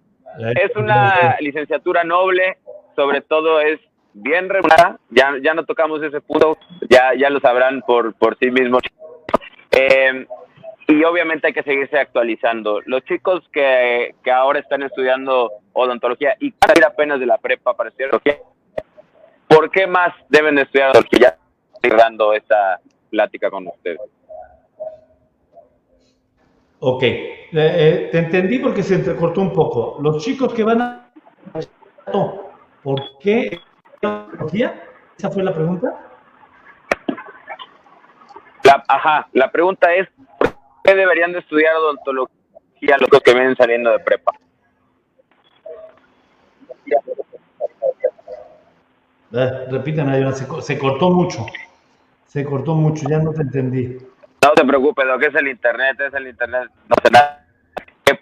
[0.56, 2.58] es una licenciatura noble,
[2.96, 3.78] sobre todo es
[4.14, 8.50] bien regulada, ya, ya no tocamos ese punto, ya, ya lo sabrán por, por sí
[8.50, 8.82] mismos.
[9.70, 10.26] Eh,
[10.88, 12.80] y obviamente hay que seguirse actualizando.
[12.84, 17.88] Los chicos que, que ahora están estudiando odontología y salir apenas de la prepa para
[17.90, 18.20] estudiar
[19.48, 21.38] ¿por qué más deben estudiar odontología?
[21.82, 24.00] Ya dando esta plática con ustedes.
[26.78, 29.98] Ok, eh, eh, te entendí porque se entrecortó un poco.
[30.00, 31.12] Los chicos que van a...
[32.82, 33.60] ¿Por qué
[34.02, 34.82] odontología?
[35.16, 36.08] ¿Esa fue la pregunta?
[38.88, 43.98] ajá, la pregunta es, ¿por qué deberían de estudiar odontología los que vienen saliendo de
[43.98, 44.32] prepa?
[49.34, 51.46] Eh, repítame, se, se cortó mucho.
[52.26, 53.98] Se cortó mucho, ya no te entendí.
[54.42, 57.46] No se preocupe, lo que es el Internet, es el Internet, no sé nada.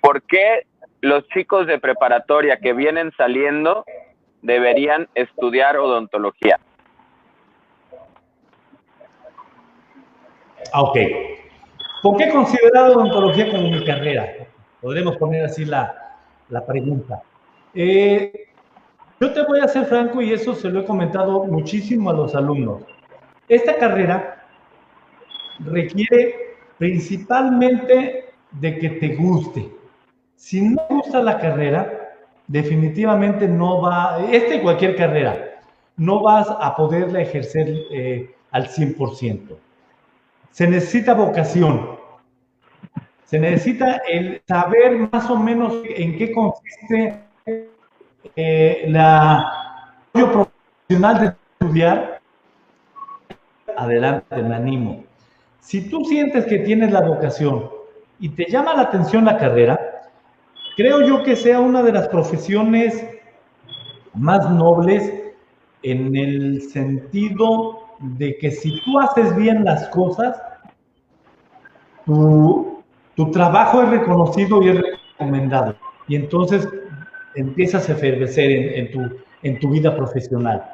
[0.00, 0.66] ¿Por qué
[1.00, 3.84] los chicos de preparatoria que vienen saliendo
[4.42, 6.58] deberían estudiar odontología?
[10.72, 10.98] Ah, ok.
[12.02, 14.26] ¿Por qué he considerado odontología como mi carrera?
[14.80, 16.16] Podremos poner así la,
[16.48, 17.22] la pregunta.
[17.74, 18.48] Eh,
[19.20, 22.34] yo te voy a ser franco y eso se lo he comentado muchísimo a los
[22.34, 22.82] alumnos.
[23.48, 24.46] Esta carrera
[25.58, 29.70] requiere principalmente de que te guste.
[30.36, 31.99] Si no gusta la carrera,
[32.50, 35.60] definitivamente no va, esta y cualquier carrera,
[35.96, 39.56] no vas a poderla ejercer eh, al 100%.
[40.50, 41.96] Se necesita vocación.
[43.24, 47.20] Se necesita el saber más o menos en qué consiste
[48.34, 52.20] eh, la profesional de estudiar.
[53.76, 55.04] Adelante, me animo.
[55.60, 57.70] Si tú sientes que tienes la vocación
[58.18, 59.79] y te llama la atención la carrera,
[60.80, 63.06] creo yo que sea una de las profesiones
[64.14, 65.12] más nobles
[65.82, 70.40] en el sentido de que si tú haces bien las cosas,
[72.06, 72.82] tu,
[73.30, 74.80] trabajo es reconocido y es
[75.18, 75.76] recomendado.
[76.08, 76.66] Y entonces
[77.34, 80.64] empiezas a efervecer en, tu, en tu vida profesional.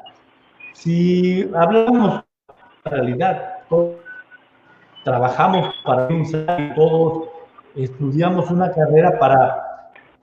[0.72, 2.22] Si hablamos
[2.84, 3.54] de realidad,
[5.02, 7.24] trabajamos para pensar, todos
[7.74, 9.65] estudiamos una carrera para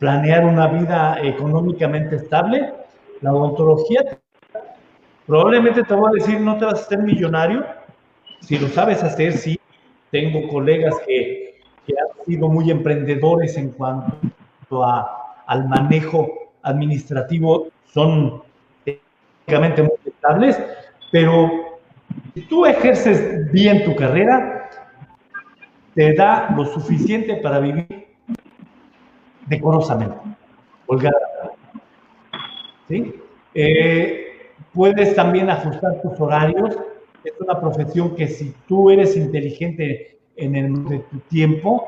[0.03, 2.73] planear una vida económicamente estable.
[3.21, 4.01] La odontología,
[5.25, 7.65] probablemente te voy a decir, no te vas a ser millonario,
[8.41, 9.57] si lo sabes hacer, sí.
[10.11, 18.43] Tengo colegas que, que han sido muy emprendedores en cuanto a, al manejo administrativo, son
[18.83, 20.61] técnicamente muy estables,
[21.13, 21.79] pero
[22.33, 24.69] si tú ejerces bien tu carrera,
[25.95, 28.02] te da lo suficiente para vivir
[29.47, 30.17] decorosamente,
[32.87, 33.15] ¿Sí?
[33.53, 36.77] Eh, puedes también ajustar tus horarios.
[37.23, 41.87] Es una profesión que si tú eres inteligente en el de tu tiempo,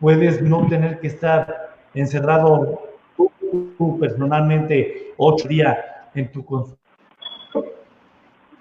[0.00, 2.80] puedes no tener que estar encerrado
[3.16, 5.76] tú, personalmente ocho días
[6.14, 6.80] en tu consulta.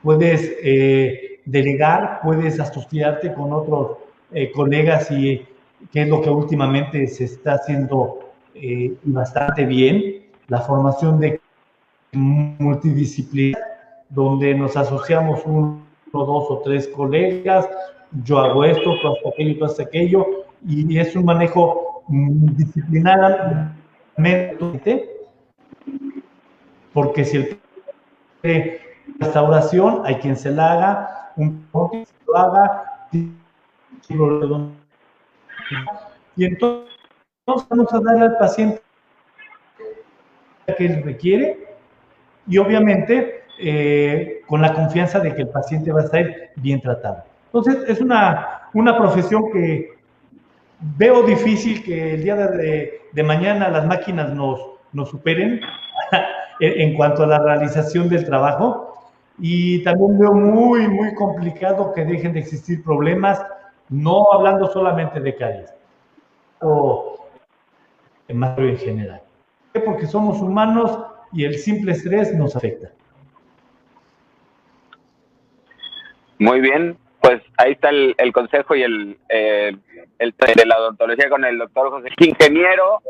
[0.04, 3.98] Puedes eh, delegar, puedes asociarte con otros
[4.32, 5.46] eh, colegas y
[5.92, 11.40] que es lo que últimamente se está haciendo eh, bastante bien, la formación de
[12.14, 13.58] multidisciplina,
[14.10, 17.70] donde nos asociamos uno, dos o tres colegas,
[18.24, 20.26] yo hago esto, tú haces aquello, tú haces aquello,
[20.68, 23.74] y es un manejo disciplinar
[26.94, 27.38] porque si
[28.44, 28.80] el
[29.20, 32.84] restauración hay quien se la haga, un lo haga,
[36.36, 36.96] y entonces
[37.46, 38.82] vamos a darle al paciente
[40.78, 41.58] que él requiere
[42.48, 47.24] y obviamente eh, con la confianza de que el paciente va a estar bien tratado.
[47.48, 49.98] Entonces es una, una profesión que
[50.98, 54.60] veo difícil que el día de, de mañana las máquinas nos,
[54.94, 55.62] nos superen
[56.60, 58.92] en cuanto a la realización del trabajo
[59.38, 63.44] y también veo muy, muy complicado que dejen de existir problemas,
[63.92, 65.74] no hablando solamente de caries
[66.62, 67.28] o
[68.28, 69.22] en en general.
[69.86, 70.98] Porque somos humanos
[71.34, 72.92] y el simple estrés nos afecta.
[76.40, 79.76] Muy bien, pues ahí está el, consejo y el, eh,
[80.18, 83.02] el, de la odontología con el doctor José, ingeniero.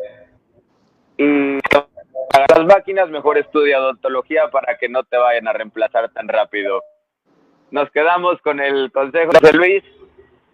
[1.17, 1.59] Y
[2.31, 6.83] para las máquinas, mejor estudia odontología para que no te vayan a reemplazar tan rápido.
[7.69, 9.83] Nos quedamos con el consejo de Luis.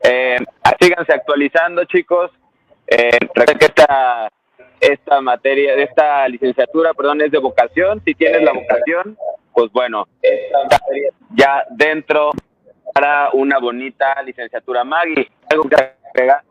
[0.02, 0.38] Eh,
[0.80, 2.32] síganse actualizando, chicos.
[2.88, 4.32] Eh, recuerden que esta,
[4.80, 8.02] esta materia, esta licenciatura, perdón, es de vocación.
[8.06, 9.18] Si tienes la vocación,
[9.54, 10.08] pues bueno,
[11.36, 12.32] ya dentro
[12.94, 15.30] para una bonita licenciatura Maggie.
[15.52, 15.76] ¿Algo que
[16.14, 16.42] agregar?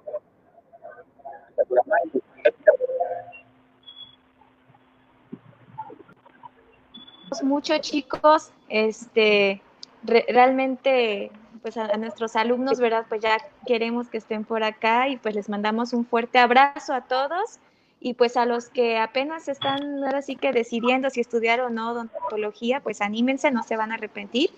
[7.42, 9.60] Mucho chicos, este,
[10.04, 11.30] realmente
[11.66, 13.06] pues a, nuestros alumnos, ¿verdad?
[13.08, 17.00] Pues ya queremos que estén por acá y pues les mandamos un fuerte abrazo a
[17.00, 17.58] todos
[17.98, 21.90] y pues a los que apenas están ahora sí que decidiendo si estudiar o no
[21.90, 24.50] odontología, pues anímense, no se van a arrepentir.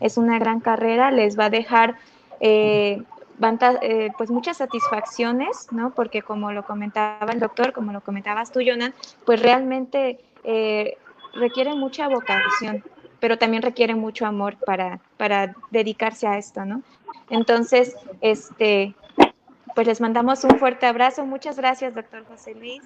[0.00, 1.94] Es una gran carrera, les va a dejar
[2.40, 3.00] eh,
[3.82, 5.94] eh, pues muchas satisfacciones, ¿no?
[5.94, 8.92] Porque como lo comentaba el doctor, como lo comentabas tú, Jonan,
[9.24, 10.98] pues realmente eh,
[11.32, 12.82] requiere mucha vocación
[13.26, 16.82] pero también requiere mucho amor para, para dedicarse a esto, ¿no?
[17.28, 18.94] Entonces, este,
[19.74, 21.26] pues les mandamos un fuerte abrazo.
[21.26, 22.84] Muchas gracias, doctor José Luis.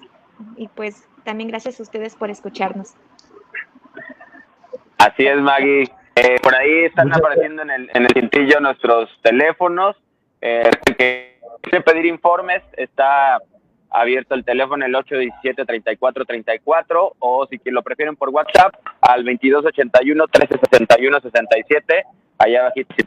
[0.57, 2.95] Y pues también gracias a ustedes por escucharnos.
[4.97, 5.83] Así es, Maggie.
[6.15, 9.95] Eh, por ahí están apareciendo en el, en el cintillo nuestros teléfonos.
[10.41, 11.37] Eh, que
[11.85, 13.43] pedir informes, está
[13.91, 22.05] abierto el teléfono el 817-3434 o si lo prefieren por WhatsApp al 2281-1361-67,
[22.37, 23.03] allá abajito si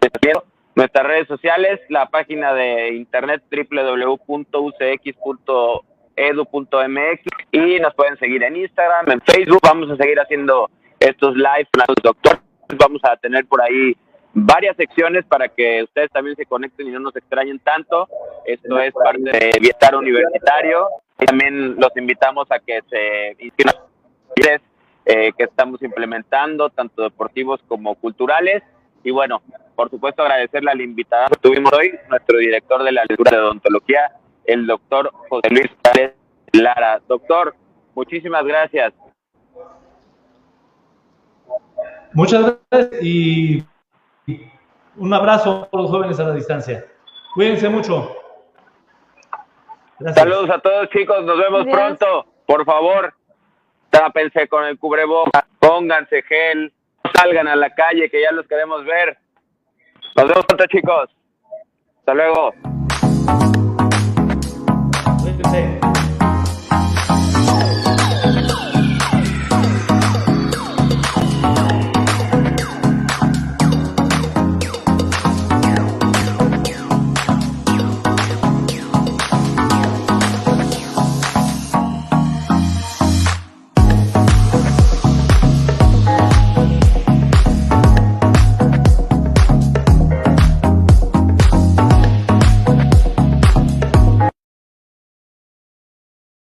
[0.76, 4.42] Nuestras redes sociales, la página de internet www.ucx.edu.mx
[7.52, 9.60] y nos pueden seguir en Instagram, en Facebook.
[9.62, 10.68] Vamos a seguir haciendo
[10.98, 12.40] estos live con los doctores.
[12.76, 13.96] Vamos a tener por ahí
[14.34, 18.08] varias secciones para que ustedes también se conecten y no nos extrañen tanto.
[18.44, 20.88] Esto es parte de Bienestar Universitario.
[21.16, 23.76] También los invitamos a que se inscriban
[25.06, 28.62] eh, que estamos implementando, tanto deportivos como culturales.
[29.04, 29.42] Y bueno,
[29.76, 34.12] por supuesto agradecerle al invitado que tuvimos hoy, nuestro director de la lectura de odontología,
[34.46, 36.14] el doctor José Luis Pérez
[36.52, 37.00] Lara.
[37.06, 37.54] Doctor,
[37.94, 38.92] muchísimas gracias.
[42.14, 43.64] Muchas gracias y
[44.96, 46.84] un abrazo a los jóvenes a la distancia.
[47.34, 48.16] Cuídense mucho.
[50.14, 52.26] Saludos a todos chicos, nos vemos pronto.
[52.46, 53.14] Por favor,
[53.90, 56.72] tápense con el cubreboca, pónganse gel,
[57.14, 59.16] salgan a la calle que ya los queremos ver.
[60.16, 61.10] Nos vemos pronto chicos.
[62.00, 62.54] Hasta luego.